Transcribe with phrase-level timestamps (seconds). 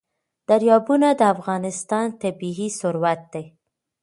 [0.47, 3.43] دریابونه د افغانستان طبعي ثروت دی.